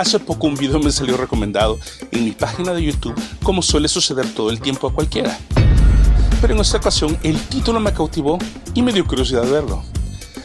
Hace 0.00 0.18
poco 0.18 0.46
un 0.46 0.54
video 0.54 0.78
me 0.78 0.90
salió 0.90 1.18
recomendado 1.18 1.78
en 2.10 2.24
mi 2.24 2.30
página 2.30 2.72
de 2.72 2.82
YouTube 2.82 3.14
como 3.42 3.60
suele 3.60 3.86
suceder 3.86 4.32
todo 4.32 4.48
el 4.48 4.58
tiempo 4.58 4.86
a 4.86 4.94
cualquiera. 4.94 5.38
Pero 6.40 6.54
en 6.54 6.60
esta 6.60 6.78
ocasión 6.78 7.18
el 7.22 7.38
título 7.38 7.80
me 7.80 7.92
cautivó 7.92 8.38
y 8.72 8.80
me 8.80 8.94
dio 8.94 9.06
curiosidad 9.06 9.46
verlo. 9.46 9.84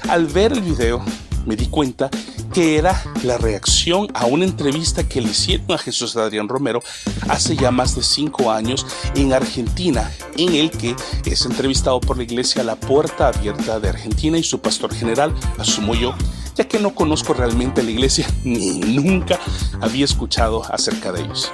Al 0.09 0.25
ver 0.25 0.51
el 0.51 0.59
video 0.59 1.01
me 1.45 1.55
di 1.55 1.67
cuenta 1.67 2.09
que 2.53 2.75
era 2.75 3.01
la 3.23 3.37
reacción 3.37 4.09
a 4.13 4.25
una 4.25 4.43
entrevista 4.43 5.07
que 5.07 5.21
le 5.21 5.29
hicieron 5.29 5.71
a 5.71 5.77
Jesús 5.77 6.17
Adrián 6.17 6.49
Romero 6.49 6.81
hace 7.29 7.55
ya 7.55 7.71
más 7.71 7.95
de 7.95 8.03
cinco 8.03 8.51
años 8.51 8.85
en 9.15 9.31
Argentina, 9.31 10.11
en 10.35 10.53
el 10.53 10.69
que 10.69 10.97
es 11.23 11.45
entrevistado 11.45 12.01
por 12.01 12.17
la 12.17 12.23
iglesia 12.23 12.61
La 12.65 12.75
Puerta 12.75 13.29
Abierta 13.29 13.79
de 13.79 13.87
Argentina 13.87 14.37
y 14.37 14.43
su 14.43 14.59
pastor 14.59 14.93
general, 14.93 15.33
asumo 15.57 15.95
yo, 15.95 16.13
ya 16.55 16.67
que 16.67 16.79
no 16.79 16.95
conozco 16.95 17.33
realmente 17.33 17.83
la 17.83 17.91
iglesia 17.91 18.27
ni 18.43 18.79
nunca 18.79 19.39
había 19.81 20.05
escuchado 20.05 20.63
acerca 20.71 21.11
de 21.11 21.21
ellos. 21.21 21.51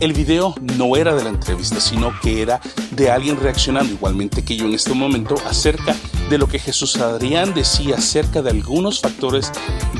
El 0.00 0.12
video 0.12 0.54
no 0.76 0.96
era 0.96 1.14
de 1.14 1.22
la 1.22 1.30
entrevista, 1.30 1.80
sino 1.80 2.12
que 2.20 2.42
era 2.42 2.60
de 2.90 3.10
alguien 3.10 3.38
reaccionando 3.40 3.92
igualmente 3.92 4.44
que 4.44 4.56
yo 4.56 4.66
en 4.66 4.74
este 4.74 4.92
momento 4.92 5.36
acerca 5.46 5.94
de 6.28 6.36
lo 6.36 6.48
que 6.48 6.58
Jesús 6.58 6.96
Adrián 6.96 7.54
decía 7.54 7.96
acerca 7.96 8.42
de 8.42 8.50
algunos 8.50 9.00
factores 9.00 9.52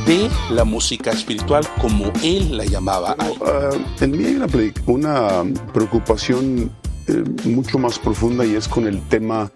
de 0.07 0.29
la 0.51 0.65
música 0.65 1.11
espiritual, 1.11 1.65
como 1.81 2.11
él 2.23 2.57
la 2.57 2.65
llamaba. 2.65 3.17
Uh, 3.41 4.05
en 4.05 4.11
mí 4.11 4.25
hay 4.25 4.73
una, 4.87 5.45
preocupación 5.73 6.71
eh, 7.07 7.25
mucho 7.45 7.79
más 7.79 7.99
profunda 7.99 8.45
y 8.45 8.57
es 8.57 8.67
con 8.67 8.87
el 8.87 9.01
tema 9.09 9.51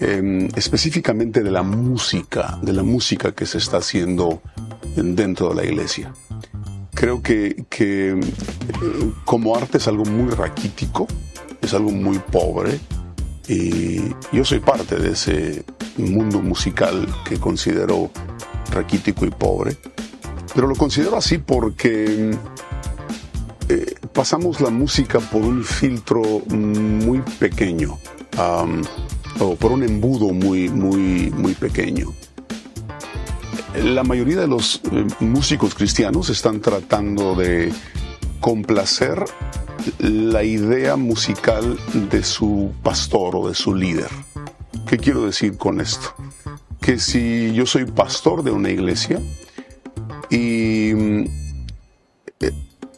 em, 0.00 0.48
específicamente 0.56 1.42
de 1.42 1.50
la 1.50 1.62
música, 1.62 2.58
de 2.62 2.72
la 2.72 2.82
música 2.82 3.32
que 3.32 3.46
se 3.46 3.58
está 3.58 3.78
haciendo 3.78 4.42
dentro 4.96 5.50
de 5.50 5.54
la 5.54 5.64
iglesia. 5.64 6.12
Creo 6.94 7.22
que, 7.22 7.64
que 7.68 8.10
eh, 8.10 9.12
como 9.24 9.56
arte 9.56 9.78
es 9.78 9.88
algo 9.88 10.04
muy 10.04 10.30
raquítico, 10.30 11.06
es 11.60 11.74
algo 11.74 11.90
muy 11.90 12.18
pobre, 12.18 12.78
y 13.48 14.14
yo 14.30 14.44
soy 14.44 14.60
parte 14.60 14.96
de 14.96 15.12
ese 15.12 15.64
mundo 15.96 16.40
musical 16.40 17.06
que 17.24 17.38
considero 17.38 18.10
raquítico 18.70 19.24
y 19.24 19.30
pobre, 19.30 19.76
pero 20.54 20.66
lo 20.66 20.74
considero 20.74 21.16
así 21.16 21.38
porque 21.38 22.36
eh, 23.68 23.94
pasamos 24.12 24.60
la 24.60 24.70
música 24.70 25.18
por 25.18 25.42
un 25.42 25.64
filtro 25.64 26.22
muy 26.48 27.20
pequeño, 27.38 27.98
o 29.40 29.56
por 29.56 29.72
un 29.72 29.82
embudo 29.82 30.32
muy, 30.32 30.68
muy, 30.68 31.30
muy 31.30 31.54
pequeño. 31.54 32.12
La 33.74 34.02
mayoría 34.02 34.40
de 34.40 34.48
los 34.48 34.80
eh, 34.92 35.06
músicos 35.20 35.74
cristianos 35.74 36.30
están 36.30 36.60
tratando 36.60 37.34
de 37.34 37.72
complacer 38.40 39.24
la 39.98 40.42
idea 40.42 40.96
musical 40.96 41.78
de 42.10 42.22
su 42.22 42.72
pastor 42.82 43.36
o 43.36 43.48
de 43.48 43.54
su 43.54 43.74
líder. 43.74 44.08
¿Qué 44.86 44.98
quiero 44.98 45.26
decir 45.26 45.56
con 45.56 45.80
esto? 45.80 46.14
Que 46.80 46.98
si 46.98 47.52
yo 47.52 47.66
soy 47.66 47.84
pastor 47.84 48.42
de 48.42 48.50
una 48.50 48.70
iglesia 48.70 49.20
y 50.30 50.92
mm, 50.94 51.47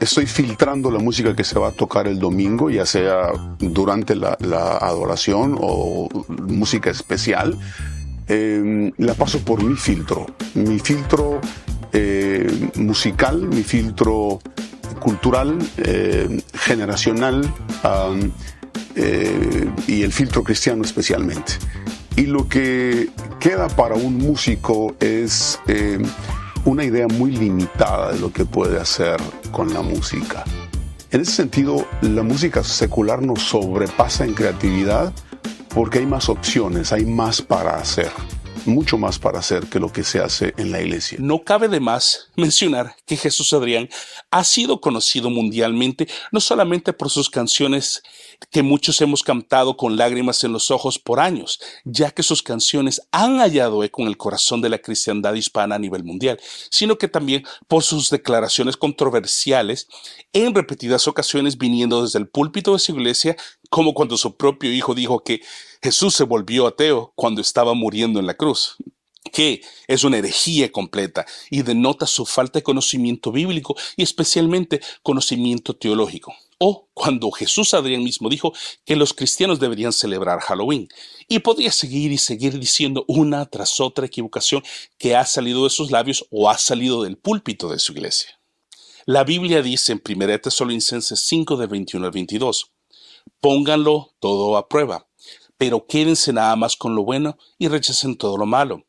estoy 0.01 0.27
filtrando 0.27 0.91
la 0.91 0.99
música 0.99 1.37
que 1.37 1.45
se 1.45 1.59
va 1.59 1.69
a 1.69 1.73
tocar 1.73 2.09
el 2.09 2.19
domingo, 2.19 2.71
ya 2.71 2.87
sea 2.87 3.31
durante 3.59 4.17
la, 4.17 4.37
adoración 4.81 5.57
o 5.61 6.09
música 6.29 6.91
especial, 6.91 7.57
em, 8.27 8.93
la 8.97 9.15
paso 9.15 9.41
por 9.41 9.63
mi 9.63 9.77
filtro, 9.77 10.27
mi 10.55 10.79
filtro 10.79 11.41
eh, 11.93 12.71
musical, 12.77 13.43
mi 13.43 13.63
filtro 13.63 14.41
cultural, 15.01 15.59
eh, 15.79 16.41
generacional 16.55 17.43
y 19.87 20.03
el 20.03 20.13
filtro 20.13 20.43
cristiano 20.43 20.83
especialmente. 20.83 21.55
Y 22.17 22.27
lo 22.27 22.49
que 22.49 23.09
queda 23.39 23.69
para 23.69 23.95
un 23.95 24.19
músico 24.19 24.95
es 25.01 25.59
eh, 25.69 25.99
una 26.65 26.85
idea 26.85 27.09
muy 27.09 27.33
limitada 27.33 28.13
de 28.13 28.21
lo 28.21 28.33
que 28.33 28.45
puede 28.45 28.79
hacer 28.81 29.17
con 29.51 29.73
la 29.73 29.83
música. 29.83 30.45
En 31.11 31.23
ese 31.23 31.33
sentido, 31.33 31.87
la 32.03 32.23
música 32.23 32.63
secular 32.63 33.23
nos 33.23 33.43
sobrepasa 33.43 34.25
en 34.25 34.35
creatividad 34.35 35.13
porque 35.75 35.99
hay 35.99 36.07
más 36.07 36.29
opciones, 36.29 36.93
hay 36.93 37.05
más 37.05 37.43
para 37.43 37.77
hacer 37.77 38.11
mucho 38.71 38.97
más 38.99 39.19
para 39.19 39.41
hacer 39.41 39.67
que 39.67 39.81
lo 39.81 39.93
que 39.93 40.05
se 40.05 40.21
hace 40.21 40.55
en 40.57 40.73
la 40.73 40.81
iglesia. 40.81 41.19
No 41.21 41.43
cabe 41.43 41.69
de 41.69 41.81
más 41.81 42.31
mencionar 42.37 42.97
que 43.07 43.17
Jesús 43.17 43.53
Adrián 43.53 43.89
ha 44.31 44.45
sido 44.45 44.81
conocido 44.81 45.31
mundialmente 45.31 46.09
no 46.33 46.41
solamente 46.41 46.93
por 46.93 47.11
sus 47.11 47.29
canciones 47.29 48.03
que 48.51 48.63
muchos 48.63 49.01
hemos 49.01 49.23
cantado 49.23 49.77
con 49.77 49.97
lágrimas 49.97 50.43
en 50.45 50.53
los 50.53 50.71
ojos 50.71 50.99
por 50.99 51.21
años, 51.21 51.61
ya 51.85 52.11
que 52.11 52.23
sus 52.23 52.43
canciones 52.43 53.03
han 53.13 53.39
hallado 53.39 53.85
eco 53.85 54.03
en 54.03 54.09
el 54.09 54.17
corazón 54.17 54.61
de 54.61 54.71
la 54.71 54.79
cristiandad 54.79 55.35
hispana 55.35 55.75
a 55.75 55.79
nivel 55.79 56.05
mundial, 56.05 56.41
sino 56.71 56.97
que 56.97 57.09
también 57.09 57.45
por 57.69 57.83
sus 57.83 58.11
declaraciones 58.11 58.77
controversiales 58.77 59.89
en 60.33 60.55
repetidas 60.55 61.07
ocasiones 61.09 61.59
viniendo 61.59 62.03
desde 62.03 62.19
el 62.19 62.29
púlpito 62.29 62.73
de 62.73 62.79
su 62.79 62.93
iglesia, 62.93 63.37
como 63.69 63.95
cuando 63.95 64.17
su 64.17 64.37
propio 64.37 64.73
hijo 64.73 64.95
dijo 64.95 65.23
que 65.23 65.41
Jesús 65.83 66.15
se 66.15 66.25
volvió 66.25 66.67
ateo 66.67 67.13
cuando 67.15 67.41
estaba 67.41 67.75
muriendo 67.75 68.21
en 68.21 68.27
la 68.27 68.35
cruz 68.35 68.77
que 69.33 69.63
es 69.87 70.05
una 70.05 70.19
herejía 70.19 70.73
completa 70.73 71.27
y 71.51 71.63
denota 71.63 72.07
su 72.07 72.27
falta 72.27 72.59
de 72.59 72.63
conocimiento 72.63 73.33
bíblico 73.33 73.77
y 73.97 74.03
especialmente 74.03 74.81
conocimiento 75.03 75.77
teológico. 75.77 76.35
O 76.59 76.89
cuando 76.93 77.31
Jesús 77.31 77.73
Adrián 77.73 78.03
mismo 78.03 78.29
dijo 78.29 78.53
que 78.85 78.97
los 78.97 79.15
cristianos 79.15 79.61
deberían 79.61 79.93
celebrar 79.93 80.41
Halloween. 80.41 80.89
Y 81.27 81.39
podría 81.39 81.73
seguir 81.73 82.13
y 82.13 82.19
seguir 82.19 82.59
diciendo 82.59 83.05
una 83.09 83.47
tras 83.47 83.81
otra 83.81 84.07
equivocación 84.07 84.63
que 84.99 85.17
ha 85.17 85.25
salido 85.25 85.65
de 85.65 85.71
sus 85.71 85.91
labios 85.91 86.27
o 86.31 86.51
ha 86.51 86.59
salido 86.59 87.03
del 87.03 87.17
púlpito 87.17 87.71
de 87.71 87.79
su 87.79 87.93
iglesia. 87.93 88.39
La 89.07 89.25
Biblia 89.25 89.63
dice 89.63 89.93
en 89.93 90.03
1 90.07 90.41
Tesalonicenses 90.41 91.21
5 91.21 91.57
de 91.57 91.67
21 91.67 92.07
al 92.07 92.13
22, 92.13 92.73
pónganlo 93.41 94.15
todo 94.19 94.57
a 94.59 94.69
prueba 94.69 95.10
pero 95.61 95.87
quédense 95.87 96.33
nada 96.33 96.57
más 96.57 96.75
con 96.75 96.95
lo 96.95 97.05
bueno 97.05 97.37
y 97.59 97.69
rechacen 97.69 98.17
todo 98.17 98.39
lo 98.39 98.47
malo. 98.47 98.87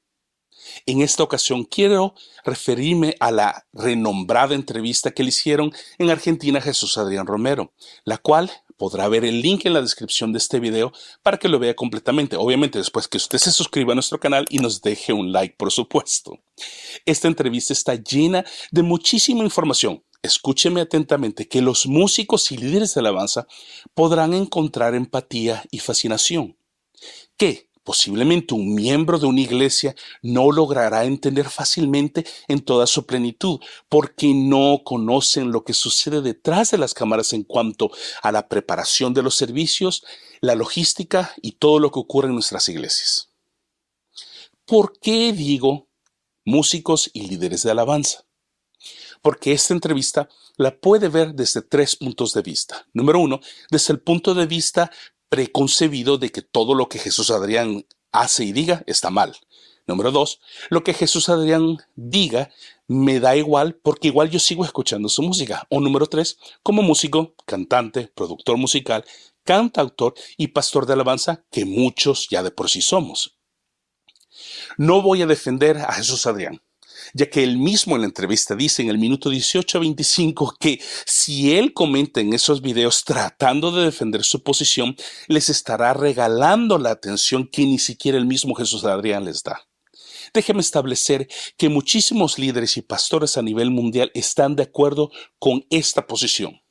En 0.86 1.02
esta 1.02 1.22
ocasión 1.22 1.66
quiero 1.66 2.16
referirme 2.46 3.18
a 3.20 3.30
la 3.30 3.68
renombrada 3.74 4.56
entrevista 4.56 5.12
que 5.12 5.24
le 5.24 5.30
hicieron 5.30 5.74
en 5.98 6.10
Argentina 6.10 6.60
a 6.60 6.62
Jesús 6.62 6.98
Adrián 6.98 7.28
Romero, 7.28 7.74
la 8.06 8.18
cual 8.18 8.50
podrá 8.78 9.10
ver 9.10 9.26
el 9.26 9.42
link 9.42 9.66
en 9.66 9.74
la 9.74 9.82
descripción 9.82 10.32
de 10.32 10.38
este 10.38 10.62
video 10.62 10.94
para 11.24 11.38
que 11.38 11.50
lo 11.50 11.60
vea 11.60 11.76
completamente. 11.76 12.38
Obviamente 12.38 12.80
después 12.80 13.10
que 13.10 13.18
usted 13.18 13.40
se 13.40 13.52
suscriba 13.52 13.92
a 13.92 13.96
nuestro 13.96 14.22
canal 14.22 14.46
y 14.50 14.60
nos 14.60 14.82
deje 14.82 15.12
un 15.12 15.34
like, 15.34 15.56
por 15.58 15.74
supuesto. 15.74 16.40
Esta 17.06 17.28
entrevista 17.28 17.74
está 17.74 17.96
llena 17.96 18.46
de 18.72 18.82
muchísima 18.82 19.44
información. 19.44 20.06
Escúcheme 20.22 20.80
atentamente 20.80 21.50
que 21.50 21.62
los 21.62 21.86
músicos 21.86 22.50
y 22.54 22.56
líderes 22.56 22.94
de 22.94 23.02
alabanza 23.02 23.46
podrán 23.94 24.34
encontrar 24.34 24.96
empatía 24.96 25.66
y 25.70 25.80
fascinación 25.80 26.56
que 27.42 27.72
posiblemente 27.84 28.54
un 28.54 28.76
miembro 28.76 29.18
de 29.18 29.26
una 29.26 29.42
iglesia 29.42 29.96
no 30.22 30.52
logrará 30.52 31.06
entender 31.06 31.50
fácilmente 31.50 32.24
en 32.48 32.62
toda 32.62 32.86
su 32.86 33.08
plenitud, 33.08 33.60
porque 33.90 34.32
no 34.36 34.82
conocen 34.86 35.52
lo 35.52 35.64
que 35.64 35.74
sucede 35.74 36.22
detrás 36.22 36.70
de 36.70 36.78
las 36.78 36.94
cámaras 36.94 37.34
en 37.34 37.42
cuanto 37.42 37.90
a 38.22 38.32
la 38.32 38.48
preparación 38.48 39.16
de 39.16 39.24
los 39.24 39.34
servicios, 39.34 40.04
la 40.40 40.54
logística 40.54 41.34
y 41.42 41.54
todo 41.54 41.80
lo 41.80 41.90
que 41.90 41.98
ocurre 41.98 42.28
en 42.28 42.36
nuestras 42.36 42.70
iglesias. 42.70 43.32
¿Por 44.68 45.00
qué 45.00 45.34
digo 45.34 45.90
músicos 46.46 47.10
y 47.12 47.26
líderes 47.28 47.64
de 47.64 47.72
alabanza? 47.72 48.24
Porque 49.24 49.52
esta 49.52 49.74
entrevista 49.74 50.30
la 50.58 50.80
puede 50.80 51.10
ver 51.10 51.34
desde 51.34 51.64
tres 51.64 51.96
puntos 51.96 52.34
de 52.34 52.44
vista. 52.44 52.86
Número 52.94 53.20
uno, 53.20 53.40
desde 53.72 53.94
el 53.94 54.00
punto 54.00 54.36
de 54.36 54.46
vista 54.46 54.92
preconcebido 55.32 56.18
de 56.18 56.30
que 56.30 56.42
todo 56.42 56.76
lo 56.76 56.90
que 56.90 57.00
Jesús 57.00 57.32
Adrián 57.32 57.86
hace 58.12 58.44
y 58.44 58.52
diga 58.52 58.84
está 58.86 59.10
mal. 59.10 59.38
Número 59.88 60.12
dos, 60.12 60.42
lo 60.70 60.84
que 60.84 60.94
Jesús 60.94 61.30
Adrián 61.30 61.78
diga 61.96 62.52
me 62.88 63.22
da 63.22 63.38
igual 63.38 63.76
porque 63.76 64.10
igual 64.10 64.30
yo 64.30 64.40
sigo 64.40 64.66
escuchando 64.66 65.08
su 65.08 65.24
música. 65.24 65.66
O 65.70 65.80
número 65.80 66.08
tres, 66.08 66.38
como 66.64 66.82
músico, 66.82 67.34
cantante, 67.46 68.12
productor 68.14 68.58
musical, 68.58 69.06
cantautor 69.46 70.16
y 70.36 70.50
pastor 70.50 70.86
de 70.86 70.94
alabanza, 70.94 71.46
que 71.50 71.64
muchos 71.64 72.28
ya 72.30 72.44
de 72.44 72.52
por 72.52 72.70
sí 72.70 72.82
somos. 72.82 73.38
No 74.78 75.02
voy 75.02 75.22
a 75.22 75.28
defender 75.28 75.78
a 75.78 75.94
Jesús 75.94 76.26
Adrián 76.26 76.62
ya 77.14 77.30
que 77.30 77.44
él 77.44 77.58
mismo 77.58 77.96
en 77.96 78.02
la 78.02 78.08
entrevista 78.08 78.56
dice 78.56 78.82
en 78.82 78.90
el 78.90 78.98
minuto 78.98 79.30
18 79.30 79.78
a 79.78 79.82
25 79.82 80.56
que 80.60 80.80
si 81.06 81.56
él 81.56 81.74
comenta 81.74 82.22
en 82.22 82.34
esos 82.34 82.62
videos 82.62 83.04
tratando 83.04 83.72
de 83.72 83.86
defender 83.86 84.24
su 84.24 84.44
posición, 84.44 84.96
les 85.28 85.50
estará 85.50 85.94
regalando 85.94 86.78
la 86.78 86.92
atención 86.92 87.48
que 87.48 87.64
ni 87.64 87.80
siquiera 87.80 88.18
el 88.18 88.26
mismo 88.26 88.56
Jesús 88.56 88.86
Adrián 88.86 89.26
les 89.26 89.44
da. 89.44 89.68
Déjeme 90.34 90.62
establecer 90.62 91.28
que 91.58 91.70
muchísimos 91.70 92.40
líderes 92.40 92.78
y 92.78 92.82
pastores 92.82 93.38
a 93.38 93.42
nivel 93.42 93.72
mundial 93.72 94.12
están 94.14 94.56
de 94.56 94.64
acuerdo 94.64 95.12
con 95.40 95.66
esta 95.70 96.08
posición. 96.08 96.62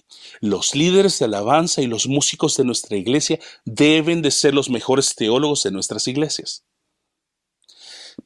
Los 0.40 0.74
líderes 0.74 1.18
de 1.18 1.26
alabanza 1.26 1.82
y 1.82 1.86
los 1.86 2.06
músicos 2.06 2.56
de 2.56 2.64
nuestra 2.64 2.96
iglesia 2.96 3.38
deben 3.64 4.22
de 4.22 4.30
ser 4.30 4.54
los 4.54 4.70
mejores 4.70 5.14
teólogos 5.14 5.62
de 5.64 5.72
nuestras 5.72 6.08
iglesias. 6.08 6.64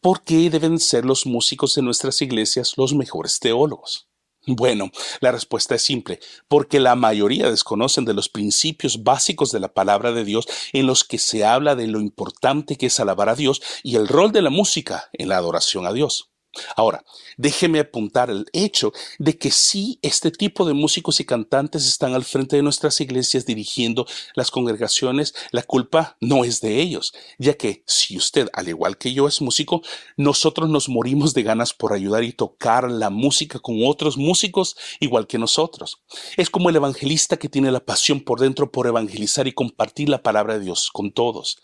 ¿Por 0.00 0.22
qué 0.22 0.50
deben 0.50 0.78
ser 0.78 1.04
los 1.04 1.26
músicos 1.26 1.74
de 1.74 1.82
nuestras 1.82 2.22
iglesias 2.22 2.74
los 2.76 2.94
mejores 2.94 3.38
teólogos? 3.38 4.08
Bueno, 4.46 4.90
la 5.20 5.32
respuesta 5.32 5.74
es 5.74 5.82
simple, 5.82 6.20
porque 6.48 6.78
la 6.78 6.96
mayoría 6.96 7.50
desconocen 7.50 8.04
de 8.04 8.12
los 8.12 8.28
principios 8.28 9.02
básicos 9.02 9.52
de 9.52 9.60
la 9.60 9.72
palabra 9.72 10.12
de 10.12 10.24
Dios 10.24 10.46
en 10.74 10.86
los 10.86 11.02
que 11.04 11.18
se 11.18 11.44
habla 11.46 11.76
de 11.76 11.86
lo 11.86 12.00
importante 12.00 12.76
que 12.76 12.86
es 12.86 13.00
alabar 13.00 13.30
a 13.30 13.36
Dios 13.36 13.62
y 13.82 13.96
el 13.96 14.06
rol 14.06 14.32
de 14.32 14.42
la 14.42 14.50
música 14.50 15.08
en 15.14 15.28
la 15.28 15.38
adoración 15.38 15.86
a 15.86 15.94
Dios. 15.94 16.33
Ahora, 16.76 17.04
déjeme 17.36 17.80
apuntar 17.80 18.30
el 18.30 18.46
hecho 18.52 18.92
de 19.18 19.36
que 19.38 19.50
si 19.50 19.98
este 20.02 20.30
tipo 20.30 20.64
de 20.64 20.74
músicos 20.74 21.20
y 21.20 21.24
cantantes 21.24 21.86
están 21.86 22.14
al 22.14 22.24
frente 22.24 22.56
de 22.56 22.62
nuestras 22.62 23.00
iglesias 23.00 23.46
dirigiendo 23.46 24.06
las 24.34 24.50
congregaciones. 24.50 25.34
La 25.50 25.62
culpa 25.62 26.16
no 26.20 26.44
es 26.44 26.60
de 26.60 26.80
ellos, 26.80 27.12
ya 27.38 27.54
que 27.54 27.82
si 27.86 28.16
usted, 28.16 28.48
al 28.52 28.68
igual 28.68 28.98
que 28.98 29.12
yo, 29.12 29.28
es 29.28 29.40
músico, 29.40 29.82
nosotros 30.16 30.68
nos 30.68 30.88
morimos 30.88 31.34
de 31.34 31.42
ganas 31.42 31.72
por 31.72 31.92
ayudar 31.92 32.24
y 32.24 32.32
tocar 32.32 32.90
la 32.90 33.10
música 33.10 33.58
con 33.58 33.76
otros 33.84 34.16
músicos 34.16 34.76
igual 35.00 35.26
que 35.26 35.38
nosotros. 35.38 36.02
Es 36.36 36.50
como 36.50 36.70
el 36.70 36.76
evangelista 36.76 37.36
que 37.36 37.48
tiene 37.48 37.70
la 37.70 37.84
pasión 37.84 38.20
por 38.20 38.40
dentro 38.40 38.70
por 38.70 38.86
evangelizar 38.86 39.46
y 39.46 39.52
compartir 39.52 40.08
la 40.08 40.22
palabra 40.22 40.54
de 40.54 40.64
Dios 40.64 40.90
con 40.92 41.12
todos. 41.12 41.58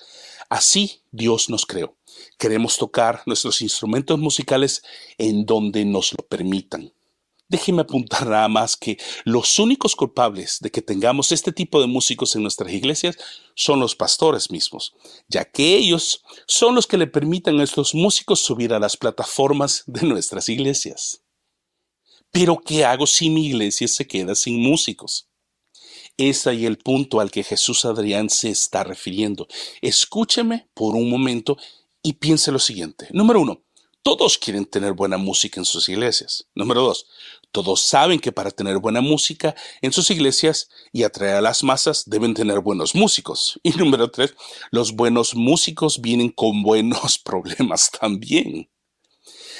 Así 0.51 1.05
Dios 1.13 1.49
nos 1.49 1.65
creó. 1.65 1.97
Queremos 2.37 2.77
tocar 2.77 3.23
nuestros 3.25 3.63
instrumentos 3.63 4.19
musicales 4.19 4.83
en 5.17 5.47
donde 5.47 5.85
nos 5.85 6.11
lo 6.11 6.27
permitan. 6.27 6.93
Déjeme 7.49 7.83
apuntar 7.83 8.27
nada 8.27 8.49
más 8.49 8.77
que 8.77 8.99
los 9.25 9.61
únicos 9.61 9.95
culpables 9.95 10.59
de 10.61 10.71
que 10.71 10.83
tengamos 10.83 11.31
este 11.31 11.53
tipo 11.53 11.81
de 11.81 11.87
músicos 11.87 12.35
en 12.35 12.43
nuestras 12.43 12.73
iglesias 12.73 13.17
son 13.55 13.79
los 13.79 13.95
pastores 13.95 14.51
mismos, 14.51 14.93
ya 15.29 15.45
que 15.45 15.77
ellos 15.77 16.23
son 16.49 16.75
los 16.75 16.89
que 16.89 16.99
le 16.99 17.07
permitan 17.07 17.61
a 17.61 17.65
estos 17.65 17.95
músicos 17.95 18.41
subir 18.41 18.73
a 18.73 18.81
las 18.81 18.97
plataformas 18.97 19.85
de 19.87 20.03
nuestras 20.03 20.49
iglesias. 20.49 21.23
Pero 22.33 22.59
¿qué 22.59 22.85
hago 22.85 23.07
si 23.07 23.31
mi 23.31 23.47
iglesia 23.47 23.87
se 23.87 24.07
queda 24.07 24.35
sin 24.35 24.61
músicos? 24.61 25.30
Es 26.23 26.47
ahí 26.47 26.67
el 26.67 26.77
punto 26.77 27.19
al 27.19 27.31
que 27.31 27.43
Jesús 27.43 27.87
Adrián 27.87 28.29
se 28.29 28.51
está 28.51 28.85
refiriendo. 28.85 29.49
Escúcheme 29.81 30.69
por 30.75 30.95
un 30.95 31.09
momento 31.09 31.57
y 32.03 32.13
piense 32.13 32.53
lo 32.53 32.59
siguiente. 32.59 33.09
Número 33.11 33.41
uno, 33.41 33.63
todos 34.03 34.37
quieren 34.37 34.67
tener 34.67 34.93
buena 34.93 35.17
música 35.17 35.59
en 35.59 35.65
sus 35.65 35.89
iglesias. 35.89 36.47
Número 36.55 36.83
dos, 36.83 37.07
todos 37.53 37.81
saben 37.81 38.21
que 38.21 38.33
para 38.33 38.51
tener 38.51 38.81
buena 38.81 39.01
música 39.01 39.55
en 39.81 39.93
sus 39.93 40.11
iglesias 40.11 40.69
y 40.93 41.05
atraer 41.05 41.37
a 41.37 41.41
las 41.41 41.63
masas 41.63 42.05
deben 42.05 42.35
tener 42.35 42.61
buenos 42.61 42.95
músicos. 42.95 43.59
Y 43.63 43.71
número 43.71 44.11
tres, 44.11 44.35
los 44.71 44.93
buenos 44.93 45.35
músicos 45.35 46.03
vienen 46.03 46.29
con 46.29 46.63
buenos 46.63 47.19
problemas 47.25 47.91
también 47.99 48.69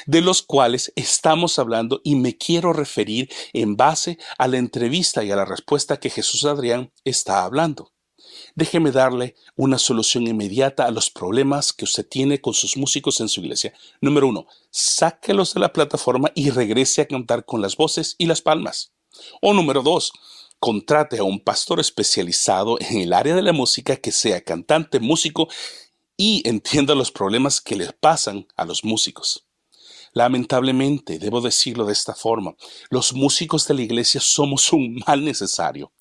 de 0.07 0.21
los 0.21 0.43
cuales 0.43 0.93
estamos 0.97 1.59
hablando 1.59 2.01
y 2.05 2.15
me 2.15 2.37
quiero 2.37 2.73
referir 2.73 3.31
en 3.53 3.77
base 3.77 4.19
a 4.39 4.49
la 4.49 4.59
entrevista 4.59 5.25
y 5.25 5.31
a 5.31 5.37
la 5.37 5.45
respuesta 5.45 5.99
que 5.99 6.11
Jesús 6.11 6.45
Adrián 6.45 6.93
está 7.05 7.45
hablando. 7.45 7.93
Déjeme 8.55 8.91
darle 8.91 9.35
una 9.57 9.79
solución 9.79 10.27
inmediata 10.27 10.87
a 10.87 10.91
los 10.91 11.11
problemas 11.11 11.73
que 11.73 11.85
usted 11.85 12.07
tiene 12.07 12.41
con 12.41 12.55
sus 12.55 12.77
músicos 12.77 13.21
en 13.21 13.29
su 13.29 13.41
iglesia. 13.41 13.73
Número 14.01 14.29
uno, 14.29 14.47
sáquelos 14.71 15.55
de 15.55 15.61
la 15.61 15.73
plataforma 15.73 16.31
y 16.35 16.51
regrese 16.51 17.03
a 17.03 17.07
cantar 17.07 17.45
con 17.45 17.63
las 17.63 17.77
voces 17.77 18.17
y 18.19 18.27
las 18.27 18.41
palmas. 18.41 18.93
O 19.41 19.53
número 19.53 19.83
dos, 19.83 20.13
contrate 20.59 21.19
a 21.19 21.25
un 21.25 21.41
pastor 21.41 21.81
especializado 21.81 22.79
en 22.81 22.99
el 22.99 23.13
área 23.13 23.35
de 23.35 23.43
la 23.43 23.53
música 23.53 23.97
que 23.97 24.13
sea 24.13 24.43
cantante, 24.43 25.01
músico 25.01 25.49
y 26.17 26.47
entienda 26.47 26.95
los 26.95 27.11
problemas 27.11 27.61
que 27.61 27.77
les 27.77 27.93
pasan 27.93 28.47
a 28.57 28.65
los 28.65 28.85
músicos. 28.85 29.47
Lamentablemente, 30.13 31.19
debo 31.19 31.41
decirlo 31.41 31.85
de 31.85 31.93
esta 31.93 32.15
forma, 32.15 32.55
los 32.91 33.13
músicos 33.13 33.67
de 33.69 33.75
la 33.75 33.83
iglesia 33.83 34.21
somos 34.21 34.73
un 34.73 35.01
mal 35.07 35.25
necesario. 35.25 35.93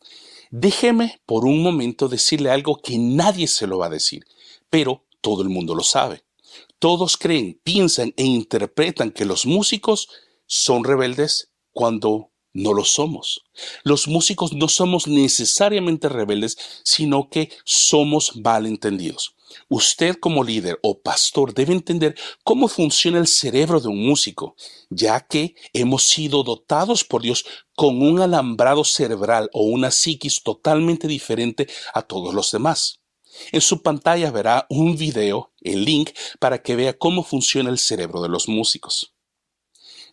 Déjeme 0.49 1.21
por 1.25 1.45
un 1.45 1.61
momento 1.61 2.07
decirle 2.07 2.49
algo 2.49 2.81
que 2.81 2.97
nadie 2.97 3.47
se 3.47 3.67
lo 3.67 3.77
va 3.77 3.85
a 3.85 3.91
decir, 3.91 4.25
pero 4.69 5.05
todo 5.21 5.43
el 5.43 5.49
mundo 5.49 5.75
lo 5.75 5.83
sabe. 5.83 6.23
Todos 6.79 7.17
creen, 7.17 7.59
piensan 7.63 8.13
e 8.17 8.23
interpretan 8.23 9.11
que 9.11 9.25
los 9.25 9.45
músicos 9.45 10.09
son 10.47 10.83
rebeldes 10.83 11.51
cuando 11.71 12.28
no 12.53 12.73
lo 12.73 12.83
somos. 12.83 13.43
Los 13.83 14.07
músicos 14.07 14.53
no 14.53 14.67
somos 14.67 15.07
necesariamente 15.07 16.09
rebeldes, 16.09 16.57
sino 16.83 17.29
que 17.29 17.51
somos 17.63 18.35
malentendidos. 18.37 19.35
Usted 19.67 20.15
como 20.19 20.43
líder 20.43 20.79
o 20.83 20.99
pastor 20.99 21.53
debe 21.53 21.73
entender 21.73 22.15
cómo 22.43 22.67
funciona 22.67 23.17
el 23.19 23.27
cerebro 23.27 23.79
de 23.79 23.87
un 23.87 24.05
músico, 24.05 24.55
ya 24.89 25.21
que 25.21 25.55
hemos 25.73 26.03
sido 26.03 26.43
dotados 26.43 27.03
por 27.03 27.21
Dios 27.21 27.45
con 27.75 28.01
un 28.01 28.21
alambrado 28.21 28.83
cerebral 28.83 29.49
o 29.53 29.63
una 29.63 29.91
psiquis 29.91 30.43
totalmente 30.43 31.07
diferente 31.07 31.67
a 31.93 32.03
todos 32.03 32.33
los 32.33 32.51
demás. 32.51 32.99
En 33.51 33.61
su 33.61 33.81
pantalla 33.81 34.31
verá 34.31 34.65
un 34.69 34.97
video, 34.97 35.51
el 35.61 35.85
link, 35.85 36.11
para 36.39 36.61
que 36.61 36.75
vea 36.75 36.97
cómo 36.97 37.23
funciona 37.23 37.69
el 37.69 37.79
cerebro 37.79 38.21
de 38.21 38.29
los 38.29 38.47
músicos. 38.47 39.13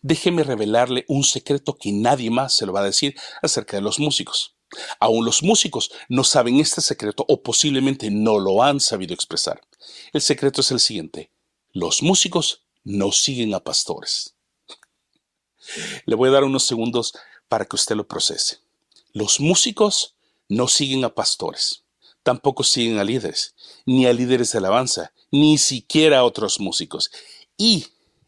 Déjeme 0.06 0.44
revelarle 0.44 1.05
un 1.08 1.25
secreto 1.25 1.76
que 1.76 1.91
nadie 1.91 2.31
más 2.31 2.55
se 2.55 2.64
lo 2.64 2.73
va 2.73 2.79
a 2.79 2.85
decir 2.85 3.17
acerca 3.43 3.76
de 3.76 3.82
los 3.82 3.99
músicos. 3.99 4.55
Aún 5.00 5.25
los 5.25 5.43
músicos 5.43 5.91
no 6.08 6.23
saben 6.23 6.61
este 6.61 6.81
secreto 6.81 7.25
o 7.26 7.43
posiblemente 7.43 8.08
no 8.08 8.38
lo 8.38 8.62
han 8.62 8.79
sabido 8.79 9.14
expresar. 9.14 9.61
El 10.12 10.20
secreto 10.20 10.61
es 10.61 10.70
el 10.70 10.79
siguiente. 10.79 11.32
Los 11.73 12.05
músicos 12.05 12.62
no 12.85 13.11
siguen 13.11 13.53
a 13.53 13.58
pastores. 13.58 14.37
Le 16.05 16.14
voy 16.14 16.29
a 16.29 16.32
dar 16.35 16.44
unos 16.44 16.62
segundos 16.62 17.12
para 17.49 17.64
que 17.64 17.75
usted 17.75 17.97
lo 17.97 18.06
procese. 18.06 18.59
Los 19.12 19.41
músicos 19.41 20.14
no 20.49 20.69
siguen 20.69 21.05
a 21.05 21.17
pastores, 21.17 21.82
tampoco 22.23 22.62
siguen 22.62 23.00
a 23.00 23.05
líderes, 23.05 23.56
ni 23.87 24.06
a 24.06 24.12
líderes 24.12 24.52
de 24.52 24.59
alabanza, 24.59 25.12
ni 25.32 25.59
siquiera 25.59 26.20
a 26.20 26.25
otros 26.25 26.61
músicos. 26.61 27.11
Y 27.59 27.87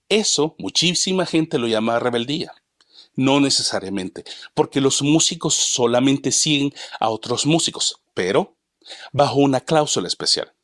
eso 0.08 0.54
muchísima 0.58 1.26
gente 1.26 1.58
lo 1.58 1.66
llama 1.66 1.98
rebeldía. 1.98 2.52
No 3.14 3.40
necesariamente, 3.40 4.24
porque 4.54 4.80
los 4.80 5.02
músicos 5.02 5.54
solamente 5.54 6.30
siguen 6.30 6.72
a 7.00 7.10
otros 7.10 7.46
músicos, 7.46 8.00
pero 8.14 8.56
bajo 9.12 9.36
una 9.36 9.60
cláusula 9.60 10.06
especial. 10.06 10.54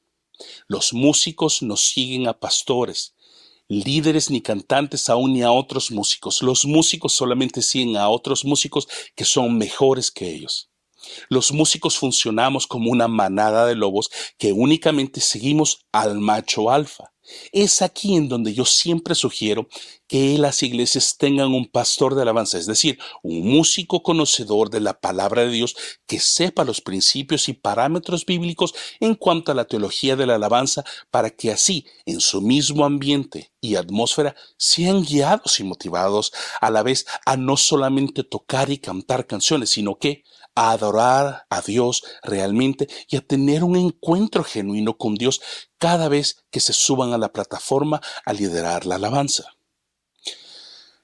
Los 0.68 0.92
músicos 0.92 1.62
no 1.62 1.76
siguen 1.76 2.28
a 2.28 2.38
pastores, 2.38 3.14
líderes 3.68 4.30
ni 4.30 4.40
cantantes 4.40 5.08
aún 5.08 5.32
ni 5.32 5.42
a 5.42 5.52
otros 5.52 5.90
músicos. 5.90 6.42
Los 6.42 6.64
músicos 6.64 7.12
solamente 7.12 7.62
siguen 7.62 7.96
a 7.96 8.08
otros 8.08 8.44
músicos 8.44 8.88
que 9.14 9.24
son 9.24 9.58
mejores 9.58 10.10
que 10.10 10.30
ellos. 10.30 10.70
Los 11.28 11.52
músicos 11.52 11.98
funcionamos 11.98 12.66
como 12.66 12.90
una 12.90 13.08
manada 13.08 13.66
de 13.66 13.74
lobos 13.74 14.10
que 14.38 14.52
únicamente 14.52 15.20
seguimos 15.20 15.86
al 15.92 16.18
macho 16.18 16.70
alfa. 16.70 17.13
Es 17.52 17.82
aquí 17.82 18.16
en 18.16 18.28
donde 18.28 18.54
yo 18.54 18.64
siempre 18.64 19.14
sugiero 19.14 19.68
que 20.06 20.36
las 20.38 20.62
iglesias 20.62 21.16
tengan 21.18 21.52
un 21.54 21.66
pastor 21.66 22.14
de 22.14 22.22
alabanza, 22.22 22.58
es 22.58 22.66
decir, 22.66 22.98
un 23.22 23.46
músico 23.48 24.02
conocedor 24.02 24.70
de 24.70 24.80
la 24.80 25.00
palabra 25.00 25.42
de 25.42 25.50
Dios 25.50 25.74
que 26.06 26.20
sepa 26.20 26.64
los 26.64 26.80
principios 26.80 27.48
y 27.48 27.54
parámetros 27.54 28.26
bíblicos 28.26 28.74
en 29.00 29.14
cuanto 29.14 29.52
a 29.52 29.54
la 29.54 29.64
teología 29.64 30.16
de 30.16 30.26
la 30.26 30.34
alabanza 30.34 30.84
para 31.10 31.30
que 31.30 31.50
así, 31.50 31.86
en 32.04 32.20
su 32.20 32.42
mismo 32.42 32.84
ambiente 32.84 33.52
y 33.60 33.76
atmósfera, 33.76 34.36
sean 34.56 35.02
guiados 35.02 35.58
y 35.60 35.64
motivados 35.64 36.32
a 36.60 36.70
la 36.70 36.82
vez 36.82 37.06
a 37.24 37.36
no 37.36 37.56
solamente 37.56 38.24
tocar 38.24 38.70
y 38.70 38.78
cantar 38.78 39.26
canciones, 39.26 39.70
sino 39.70 39.98
que 39.98 40.24
a 40.54 40.70
adorar 40.70 41.46
a 41.50 41.60
Dios 41.62 42.04
realmente 42.22 42.88
y 43.08 43.16
a 43.16 43.20
tener 43.20 43.64
un 43.64 43.76
encuentro 43.76 44.44
genuino 44.44 44.96
con 44.96 45.14
Dios 45.14 45.40
cada 45.78 46.08
vez 46.08 46.44
que 46.50 46.60
se 46.60 46.72
suban 46.72 47.12
a 47.12 47.18
la 47.18 47.32
plataforma 47.32 48.00
a 48.24 48.32
liderar 48.32 48.86
la 48.86 48.96
alabanza. 48.96 49.54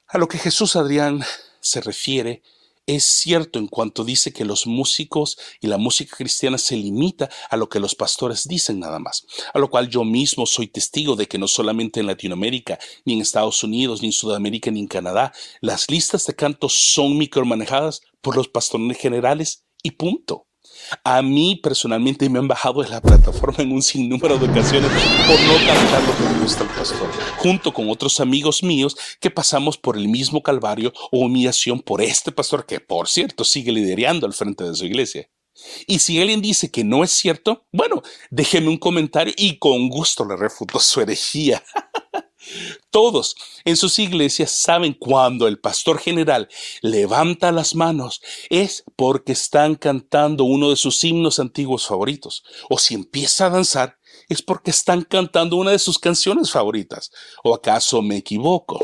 A 0.07 0.19
lo 0.19 0.29
que 0.29 0.39
Jesús 0.39 0.77
Adrián 0.77 1.23
se 1.61 1.81
refiere 1.81 2.43
es 2.87 3.05
cierto 3.05 3.61
en 3.61 3.69
cuanto 3.69 4.05
dice 4.05 4.33
que 4.33 4.45
los 4.45 4.67
músicos 4.67 5.39
y 5.61 5.69
la 5.69 5.79
música 5.79 6.17
cristiana 6.17 6.59
se 6.59 6.77
limita 6.77 7.31
a 7.49 7.57
lo 7.57 7.69
que 7.69 7.79
los 7.79 7.95
pastores 7.95 8.49
dicen 8.49 8.81
nada 8.81 8.99
más, 8.99 9.27
a 9.55 9.59
lo 9.61 9.71
cual 9.71 9.89
yo 9.89 10.03
mismo 10.03 10.45
soy 10.47 10.67
testigo 10.67 11.15
de 11.15 11.29
que 11.29 11.39
no 11.39 11.47
solamente 11.47 12.01
en 12.01 12.07
Latinoamérica, 12.07 12.81
ni 13.05 13.15
en 13.15 13.21
Estados 13.21 13.63
Unidos, 13.63 14.03
ni 14.03 14.09
en 14.09 14.13
Sudamérica, 14.13 14.73
ni 14.73 14.81
en 14.81 14.89
Canadá, 14.89 15.33
las 15.61 15.89
listas 15.89 16.27
de 16.27 16.35
cantos 16.35 16.73
son 16.73 17.17
micromanejadas 17.17 18.03
por 18.21 18.37
los 18.37 18.49
pastores 18.49 18.99
generales 18.99 19.65
y 19.83 19.93
punto. 19.93 20.47
A 21.05 21.23
mí 21.23 21.59
personalmente 21.63 22.29
me 22.29 22.39
han 22.39 22.49
bajado 22.49 22.83
de 22.83 22.89
la 22.89 23.01
plataforma 23.01 23.63
en 23.63 23.73
un 23.73 23.83
sinnúmero 23.83 24.39
de 24.39 24.47
ocasiones 24.47 24.91
por 25.27 25.41
no 25.41 25.55
cantar 25.67 26.03
lo 26.03 26.17
que 26.17 26.35
me 26.35 26.43
gusta 26.43 26.65
el 26.65 26.71
pastor, 26.71 27.11
junto 27.39 27.73
con 27.73 27.89
otros 27.91 28.21
amigos 28.21 28.63
míos 28.63 28.97
que 29.21 29.31
pasamos 29.31 29.79
por 29.79 29.97
el 29.97 30.09
mismo 30.09 30.43
calvario 30.43 30.93
o 31.11 31.21
humillación 31.21 31.81
por 31.81 32.03
este 32.03 32.33
pastor 32.33 32.67
que, 32.67 32.81
por 32.81 33.09
cierto, 33.09 33.45
sigue 33.45 33.73
liderando 33.73 34.27
al 34.27 34.35
frente 34.35 34.65
de 34.65 34.75
su 34.75 34.85
iglesia. 34.85 35.31
Y 35.87 35.99
si 35.99 36.21
alguien 36.21 36.41
dice 36.41 36.71
que 36.71 36.85
no 36.85 37.05
es 37.05 37.11
cierto, 37.11 37.67
bueno, 37.73 38.03
déjeme 38.31 38.69
un 38.69 38.79
comentario 38.79 39.35
y 39.37 39.59
con 39.59 39.89
gusto 39.89 40.25
le 40.25 40.37
refuto 40.37 40.79
su 40.79 41.01
herejía. 41.01 41.63
Todos 42.91 43.37
en 43.65 43.77
sus 43.77 43.99
iglesias 43.99 44.51
saben 44.51 44.95
cuando 44.95 45.47
el 45.47 45.59
pastor 45.59 45.99
general 45.99 46.49
levanta 46.83 47.53
las 47.53 47.75
manos 47.75 48.21
es 48.49 48.85
porque 48.97 49.33
están 49.33 49.75
cantando 49.75 50.45
uno 50.45 50.71
de 50.71 50.77
sus 50.77 51.03
himnos 51.05 51.39
antiguos 51.39 51.87
favoritos. 51.87 52.43
O 52.69 52.79
si 52.79 52.95
empieza 52.95 53.47
a 53.47 53.51
danzar 53.51 53.99
es 54.29 54.43
porque 54.43 54.71
están 54.71 55.03
cantando 55.03 55.57
una 55.57 55.73
de 55.73 55.79
sus 55.79 55.99
canciones 55.99 56.51
favoritas. 56.51 57.11
¿O 57.45 57.55
acaso 57.55 58.03
me 58.03 58.17
equivoco? 58.17 58.81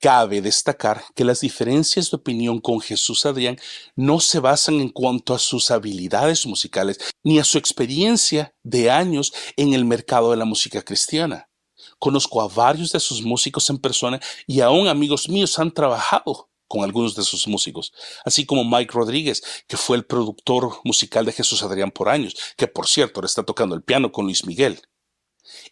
Cabe 0.00 0.40
destacar 0.40 1.04
que 1.14 1.24
las 1.24 1.40
diferencias 1.40 2.10
de 2.10 2.16
opinión 2.16 2.58
con 2.58 2.80
Jesús 2.80 3.26
Adrián 3.26 3.58
no 3.96 4.18
se 4.18 4.40
basan 4.40 4.80
en 4.80 4.88
cuanto 4.88 5.34
a 5.34 5.38
sus 5.38 5.70
habilidades 5.70 6.46
musicales 6.46 6.98
ni 7.22 7.38
a 7.38 7.44
su 7.44 7.58
experiencia 7.58 8.54
de 8.62 8.90
años 8.90 9.34
en 9.58 9.74
el 9.74 9.84
mercado 9.84 10.30
de 10.30 10.38
la 10.38 10.46
música 10.46 10.80
cristiana. 10.80 11.50
Conozco 11.98 12.40
a 12.40 12.48
varios 12.48 12.92
de 12.92 13.00
sus 13.00 13.20
músicos 13.20 13.68
en 13.68 13.76
persona 13.76 14.18
y 14.46 14.62
aún 14.62 14.88
amigos 14.88 15.28
míos 15.28 15.58
han 15.58 15.70
trabajado 15.70 16.48
con 16.66 16.82
algunos 16.82 17.14
de 17.14 17.22
sus 17.22 17.46
músicos, 17.46 17.92
así 18.24 18.46
como 18.46 18.64
Mike 18.64 18.94
Rodríguez, 18.94 19.42
que 19.66 19.76
fue 19.76 19.98
el 19.98 20.06
productor 20.06 20.80
musical 20.82 21.26
de 21.26 21.32
Jesús 21.32 21.62
Adrián 21.62 21.90
por 21.90 22.08
años, 22.08 22.36
que 22.56 22.68
por 22.68 22.88
cierto 22.88 23.18
ahora 23.18 23.26
está 23.26 23.42
tocando 23.42 23.74
el 23.74 23.82
piano 23.82 24.12
con 24.12 24.24
Luis 24.24 24.46
Miguel. 24.46 24.80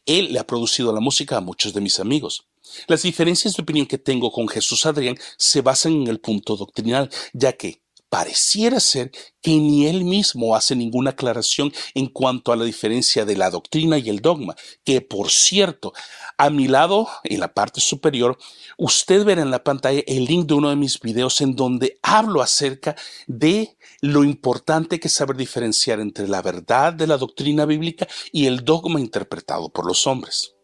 Él 0.04 0.34
le 0.34 0.38
ha 0.38 0.46
producido 0.46 0.92
la 0.92 1.00
música 1.00 1.38
a 1.38 1.40
muchos 1.40 1.72
de 1.72 1.80
mis 1.80 1.98
amigos. 1.98 2.47
Las 2.86 3.02
diferencias 3.02 3.54
de 3.54 3.62
opinión 3.62 3.86
que 3.86 3.98
tengo 3.98 4.30
con 4.30 4.48
Jesús 4.48 4.86
Adrián 4.86 5.16
se 5.36 5.60
basan 5.60 5.92
en 5.92 6.06
el 6.08 6.20
punto 6.20 6.56
doctrinal, 6.56 7.10
ya 7.32 7.52
que 7.52 7.82
pareciera 8.08 8.80
ser 8.80 9.10
que 9.42 9.50
ni 9.56 9.86
él 9.86 10.04
mismo 10.04 10.56
hace 10.56 10.74
ninguna 10.74 11.10
aclaración 11.10 11.72
en 11.94 12.06
cuanto 12.06 12.52
a 12.52 12.56
la 12.56 12.64
diferencia 12.64 13.24
de 13.24 13.36
la 13.36 13.50
doctrina 13.50 13.98
y 13.98 14.08
el 14.08 14.20
dogma, 14.20 14.56
que 14.84 15.00
por 15.00 15.30
cierto, 15.30 15.92
a 16.36 16.50
mi 16.50 16.68
lado, 16.68 17.08
en 17.24 17.40
la 17.40 17.52
parte 17.52 17.80
superior, 17.80 18.38
usted 18.76 19.24
verá 19.24 19.42
en 19.42 19.50
la 19.50 19.64
pantalla 19.64 20.02
el 20.06 20.24
link 20.24 20.46
de 20.46 20.54
uno 20.54 20.70
de 20.70 20.76
mis 20.76 21.00
videos 21.00 21.40
en 21.40 21.54
donde 21.54 21.98
hablo 22.02 22.42
acerca 22.42 22.96
de 23.26 23.76
lo 24.00 24.24
importante 24.24 25.00
que 25.00 25.08
es 25.08 25.14
saber 25.14 25.36
diferenciar 25.36 26.00
entre 26.00 26.28
la 26.28 26.42
verdad 26.42 26.92
de 26.92 27.06
la 27.06 27.18
doctrina 27.18 27.66
bíblica 27.66 28.08
y 28.32 28.46
el 28.46 28.64
dogma 28.64 29.00
interpretado 29.00 29.68
por 29.68 29.86
los 29.86 30.06
hombres. 30.06 30.54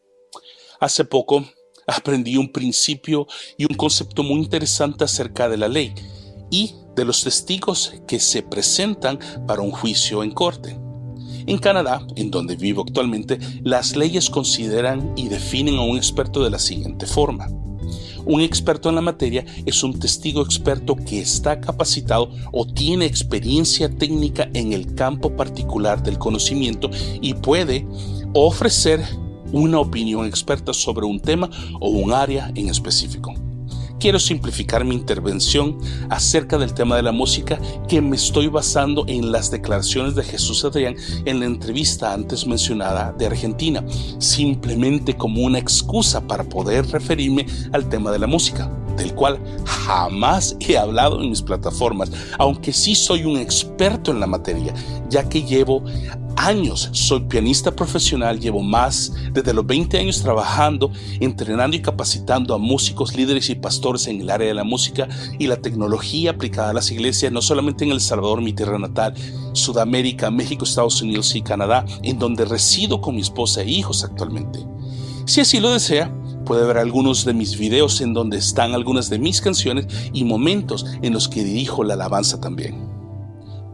Hace 0.80 1.04
poco 1.04 1.44
aprendí 1.86 2.36
un 2.36 2.50
principio 2.50 3.26
y 3.56 3.64
un 3.64 3.76
concepto 3.76 4.22
muy 4.22 4.40
interesante 4.40 5.04
acerca 5.04 5.48
de 5.48 5.56
la 5.56 5.68
ley 5.68 5.94
y 6.50 6.74
de 6.94 7.04
los 7.04 7.24
testigos 7.24 7.94
que 8.06 8.20
se 8.20 8.42
presentan 8.42 9.18
para 9.46 9.62
un 9.62 9.70
juicio 9.70 10.22
en 10.22 10.30
corte. 10.30 10.78
En 11.46 11.58
Canadá, 11.58 12.06
en 12.16 12.30
donde 12.30 12.56
vivo 12.56 12.82
actualmente, 12.82 13.38
las 13.62 13.96
leyes 13.96 14.30
consideran 14.30 15.12
y 15.16 15.28
definen 15.28 15.76
a 15.76 15.82
un 15.82 15.96
experto 15.96 16.42
de 16.42 16.50
la 16.50 16.58
siguiente 16.58 17.06
forma. 17.06 17.48
Un 18.26 18.40
experto 18.40 18.88
en 18.88 18.94
la 18.94 19.02
materia 19.02 19.44
es 19.66 19.82
un 19.82 19.98
testigo 19.98 20.42
experto 20.42 20.96
que 20.96 21.20
está 21.20 21.60
capacitado 21.60 22.30
o 22.52 22.66
tiene 22.66 23.04
experiencia 23.04 23.90
técnica 23.90 24.48
en 24.54 24.72
el 24.72 24.94
campo 24.94 25.36
particular 25.36 26.02
del 26.02 26.18
conocimiento 26.18 26.90
y 27.20 27.34
puede 27.34 27.86
ofrecer 28.32 29.04
una 29.52 29.78
opinión 29.78 30.26
experta 30.26 30.72
sobre 30.72 31.06
un 31.06 31.20
tema 31.20 31.50
o 31.80 31.88
un 31.88 32.12
área 32.12 32.50
en 32.54 32.68
específico. 32.68 33.34
Quiero 34.00 34.18
simplificar 34.18 34.84
mi 34.84 34.94
intervención 34.94 35.78
acerca 36.10 36.58
del 36.58 36.74
tema 36.74 36.96
de 36.96 37.02
la 37.02 37.12
música 37.12 37.58
que 37.88 38.02
me 38.02 38.16
estoy 38.16 38.48
basando 38.48 39.04
en 39.06 39.32
las 39.32 39.50
declaraciones 39.50 40.14
de 40.14 40.24
Jesús 40.24 40.64
Adrián 40.64 40.96
en 41.24 41.40
la 41.40 41.46
entrevista 41.46 42.12
antes 42.12 42.46
mencionada 42.46 43.14
de 43.16 43.26
Argentina, 43.26 43.82
simplemente 44.18 45.16
como 45.16 45.42
una 45.42 45.58
excusa 45.58 46.20
para 46.26 46.44
poder 46.44 46.86
referirme 46.88 47.46
al 47.72 47.88
tema 47.88 48.10
de 48.10 48.18
la 48.18 48.26
música 48.26 48.70
del 48.96 49.14
cual 49.14 49.40
jamás 49.64 50.56
he 50.60 50.76
hablado 50.76 51.20
en 51.20 51.30
mis 51.30 51.42
plataformas, 51.42 52.10
aunque 52.38 52.72
sí 52.72 52.94
soy 52.94 53.24
un 53.24 53.38
experto 53.38 54.10
en 54.10 54.20
la 54.20 54.26
materia, 54.26 54.74
ya 55.08 55.28
que 55.28 55.42
llevo 55.42 55.82
años. 56.36 56.88
Soy 56.92 57.20
pianista 57.20 57.74
profesional, 57.74 58.40
llevo 58.40 58.62
más 58.62 59.12
desde 59.32 59.54
los 59.54 59.66
20 59.66 59.98
años 59.98 60.22
trabajando, 60.22 60.90
entrenando 61.20 61.76
y 61.76 61.82
capacitando 61.82 62.54
a 62.54 62.58
músicos, 62.58 63.16
líderes 63.16 63.50
y 63.50 63.54
pastores 63.54 64.06
en 64.06 64.20
el 64.20 64.30
área 64.30 64.48
de 64.48 64.54
la 64.54 64.64
música 64.64 65.08
y 65.38 65.46
la 65.46 65.56
tecnología 65.56 66.32
aplicada 66.32 66.70
a 66.70 66.74
las 66.74 66.90
iglesias, 66.90 67.32
no 67.32 67.42
solamente 67.42 67.84
en 67.84 67.92
El 67.92 68.00
Salvador, 68.00 68.40
mi 68.40 68.52
tierra 68.52 68.78
natal, 68.78 69.14
Sudamérica, 69.52 70.30
México, 70.30 70.64
Estados 70.64 71.00
Unidos 71.02 71.34
y 71.34 71.42
Canadá, 71.42 71.84
en 72.02 72.18
donde 72.18 72.44
resido 72.44 73.00
con 73.00 73.14
mi 73.14 73.20
esposa 73.20 73.62
e 73.62 73.70
hijos 73.70 74.04
actualmente. 74.04 74.60
Si 75.26 75.40
así 75.40 75.60
lo 75.60 75.70
desea, 75.70 76.14
puede 76.44 76.66
ver 76.66 76.78
algunos 76.78 77.24
de 77.24 77.32
mis 77.32 77.58
videos 77.58 78.00
en 78.00 78.12
donde 78.12 78.36
están 78.36 78.74
algunas 78.74 79.08
de 79.08 79.18
mis 79.18 79.40
canciones 79.40 79.86
y 80.12 80.24
momentos 80.24 80.84
en 81.02 81.12
los 81.12 81.28
que 81.28 81.42
dirijo 81.42 81.82
la 81.84 81.94
alabanza 81.94 82.40
también. 82.40 82.88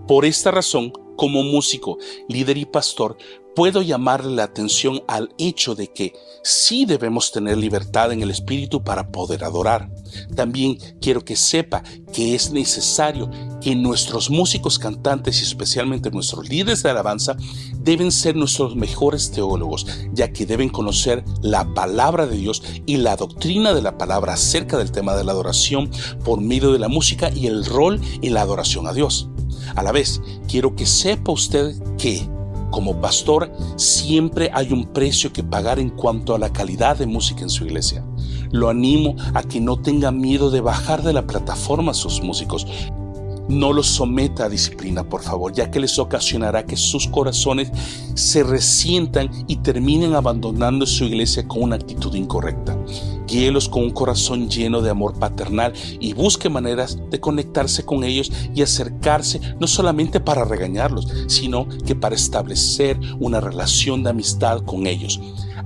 Por 0.07 0.25
esta 0.25 0.51
razón, 0.51 0.93
como 1.21 1.43
músico, 1.43 1.99
líder 2.31 2.57
y 2.57 2.65
pastor, 2.65 3.19
puedo 3.55 3.83
llamarle 3.83 4.35
la 4.35 4.45
atención 4.45 5.03
al 5.07 5.35
hecho 5.37 5.75
de 5.75 5.89
que 5.89 6.15
sí 6.43 6.87
debemos 6.87 7.31
tener 7.31 7.59
libertad 7.59 8.11
en 8.11 8.23
el 8.23 8.31
espíritu 8.31 8.83
para 8.83 9.13
poder 9.13 9.45
adorar. 9.45 9.91
También 10.35 10.79
quiero 10.99 11.23
que 11.23 11.37
sepa 11.37 11.83
que 12.15 12.35
es 12.35 12.53
necesario 12.53 13.31
que 13.61 13.77
nuestros 13.77 14.31
músicos 14.31 14.79
cantantes 14.79 15.43
y 15.43 15.45
especialmente 15.45 16.11
nuestros 16.11 16.49
líderes 16.49 16.83
de 16.83 16.89
alabanza 16.89 17.37
deben 17.77 18.13
ser 18.13 18.35
nuestros 18.35 18.75
mejores 18.75 19.31
teólogos, 19.31 19.87
ya 20.15 20.33
que 20.33 20.47
deben 20.47 20.71
conocer 20.71 21.23
la 21.43 21.75
palabra 21.75 22.27
de 22.27 22.39
Dios 22.39 22.63
y 22.87 22.97
la 22.97 23.17
doctrina 23.17 23.75
de 23.75 23.83
la 23.83 23.99
palabra 23.99 24.33
acerca 24.33 24.79
del 24.79 24.91
tema 24.91 25.15
de 25.17 25.25
la 25.25 25.33
adoración 25.33 25.91
por 26.25 26.41
medio 26.41 26.73
de 26.73 26.79
la 26.79 26.89
música 26.89 27.31
y 27.31 27.47
el 27.47 27.67
rol 27.67 28.01
en 28.23 28.33
la 28.33 28.41
adoración 28.41 28.87
a 28.87 28.95
Dios. 28.95 29.29
A 29.75 29.83
la 29.83 29.93
vez, 29.93 30.21
quiero 30.49 30.75
que 30.75 30.87
sepa 30.87 31.33
usted 31.33 31.75
que, 31.97 32.29
como 32.71 33.01
pastor, 33.01 33.53
siempre 33.77 34.51
hay 34.53 34.73
un 34.73 34.87
precio 34.87 35.33
que 35.33 35.43
pagar 35.43 35.79
en 35.79 35.91
cuanto 35.91 36.35
a 36.35 36.39
la 36.39 36.53
calidad 36.53 36.97
de 36.97 37.07
música 37.07 37.43
en 37.43 37.51
su 37.51 37.65
iglesia. 37.65 38.05
Lo 38.51 38.69
animo 38.69 39.17
a 39.35 39.43
que 39.43 39.61
no 39.61 39.81
tenga 39.81 40.11
miedo 40.11 40.51
de 40.51 40.61
bajar 40.61 41.03
de 41.03 41.13
la 41.13 41.27
plataforma 41.27 41.93
a 41.93 41.95
sus 41.95 42.23
músicos. 42.23 42.67
No 43.49 43.73
los 43.73 43.89
someta 43.89 44.45
a 44.45 44.49
disciplina, 44.49 45.09
por 45.09 45.23
favor, 45.23 45.53
ya 45.53 45.71
que 45.71 45.81
les 45.81 45.99
ocasionará 45.99 46.67
que 46.67 46.77
sus 46.77 47.09
corazones 47.09 47.73
se 48.15 48.43
resientan 48.43 49.31
y 49.47 49.57
terminen 49.57 50.15
abandonando 50.15 50.87
su 50.87 51.05
iglesia 51.05 51.47
con 51.47 51.63
una 51.63 51.77
actitud 51.77 52.15
incorrecta 52.15 52.77
guíelos 53.31 53.69
con 53.69 53.85
un 53.85 53.91
corazón 53.91 54.49
lleno 54.49 54.83
de 54.83 54.91
amor 54.91 55.19
paternal 55.19 55.73
y 56.01 56.13
busque 56.13 56.49
maneras 56.49 56.99
de 57.11 57.21
conectarse 57.21 57.85
con 57.85 58.03
ellos 58.05 58.31
y 58.55 58.63
acercarse 58.63 59.41
no 59.61 59.67
solamente 59.67 60.21
para 60.21 60.45
regañarlos, 60.45 61.09
sino 61.29 61.69
que 61.87 61.95
para 61.95 62.17
establecer 62.17 62.99
una 63.21 63.41
relación 63.41 64.03
de 64.03 64.11
amistad 64.11 64.61
con 64.63 64.87
ellos. 64.87 65.21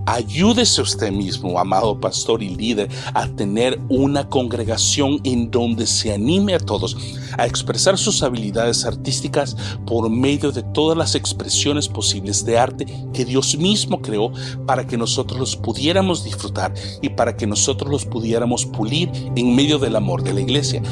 Ayúdese 0.06 0.82
usted 0.82 1.10
mismo, 1.10 1.58
amado 1.58 1.98
pastor 1.98 2.42
y 2.42 2.54
líder, 2.54 2.90
a 3.14 3.26
tener 3.28 3.80
una 3.88 4.28
congregación 4.28 5.18
en 5.24 5.50
donde 5.50 5.86
se 5.86 6.12
anime 6.12 6.54
a 6.54 6.58
todos 6.58 6.94
a 7.38 7.46
expresar 7.46 7.98
sus 7.98 8.22
habilidades 8.22 8.84
artísticas 8.84 9.56
por 9.86 10.08
medio 10.10 10.52
de 10.52 10.62
todas 10.62 10.96
las 10.96 11.14
expresiones 11.14 11.88
posibles 11.88 12.43
de 12.44 12.58
arte 12.58 12.86
que 13.12 13.24
Dios 13.24 13.56
mismo 13.56 14.00
creó 14.00 14.32
para 14.66 14.86
que 14.86 14.96
nosotros 14.96 15.38
los 15.38 15.56
pudiéramos 15.56 16.24
disfrutar 16.24 16.74
y 17.02 17.10
para 17.10 17.36
que 17.36 17.46
nosotros 17.46 17.90
los 17.90 18.04
pudiéramos 18.04 18.66
pulir 18.66 19.10
en 19.36 19.54
medio 19.54 19.78
del 19.78 19.96
amor 19.96 20.22
de 20.22 20.34
la 20.34 20.40
iglesia. 20.40 20.82